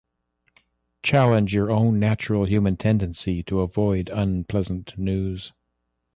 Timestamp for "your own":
1.53-1.99